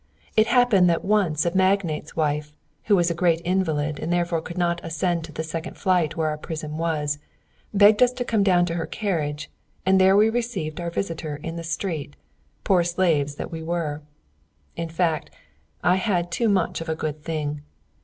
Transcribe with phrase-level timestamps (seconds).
[0.35, 2.55] It happened once that a magnate's wife,
[2.85, 6.29] who was a great invalid, and therefore could not ascend to the second flight where
[6.29, 7.19] our prison was,
[7.71, 9.51] begged us to come down to her carriage,
[9.85, 12.15] and there we received our visitor in the street
[12.63, 14.01] poor slaves that we were!
[14.75, 15.29] In fact,
[15.83, 17.61] I had too much of a good thing.